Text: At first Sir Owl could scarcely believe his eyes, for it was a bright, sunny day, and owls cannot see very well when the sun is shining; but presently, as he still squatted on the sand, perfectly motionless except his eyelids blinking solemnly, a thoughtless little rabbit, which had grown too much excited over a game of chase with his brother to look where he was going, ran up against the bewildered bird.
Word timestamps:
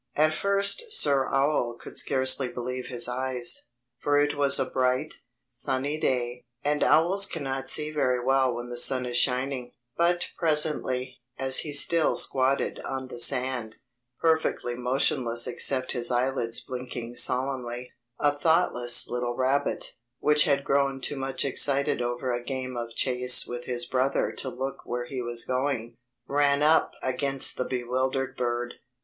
At 0.15 0.33
first 0.33 0.91
Sir 0.91 1.27
Owl 1.31 1.75
could 1.75 1.95
scarcely 1.95 2.47
believe 2.47 2.87
his 2.87 3.07
eyes, 3.07 3.65
for 3.99 4.19
it 4.19 4.35
was 4.35 4.57
a 4.57 4.65
bright, 4.65 5.13
sunny 5.47 5.99
day, 5.99 6.43
and 6.63 6.83
owls 6.83 7.27
cannot 7.27 7.69
see 7.69 7.91
very 7.91 8.19
well 8.19 8.55
when 8.55 8.69
the 8.69 8.79
sun 8.79 9.05
is 9.05 9.15
shining; 9.15 9.73
but 9.95 10.29
presently, 10.39 11.19
as 11.37 11.59
he 11.59 11.71
still 11.71 12.15
squatted 12.15 12.79
on 12.79 13.09
the 13.09 13.19
sand, 13.19 13.75
perfectly 14.19 14.73
motionless 14.73 15.45
except 15.45 15.91
his 15.91 16.09
eyelids 16.09 16.59
blinking 16.61 17.15
solemnly, 17.15 17.91
a 18.19 18.35
thoughtless 18.35 19.07
little 19.07 19.35
rabbit, 19.35 19.93
which 20.17 20.45
had 20.45 20.63
grown 20.63 20.99
too 20.99 21.15
much 21.15 21.45
excited 21.45 22.01
over 22.01 22.31
a 22.31 22.43
game 22.43 22.75
of 22.75 22.95
chase 22.95 23.45
with 23.45 23.65
his 23.65 23.85
brother 23.85 24.31
to 24.31 24.49
look 24.49 24.83
where 24.83 25.05
he 25.05 25.21
was 25.21 25.45
going, 25.45 25.95
ran 26.25 26.63
up 26.63 26.95
against 27.03 27.55
the 27.55 27.65
bewildered 27.65 28.35
bird. 28.35 28.73